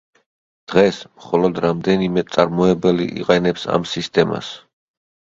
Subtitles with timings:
[0.71, 4.51] დღეს, მხოლოდ რამდენიმე მწარმოებელი იყენებს ამ სისტემას.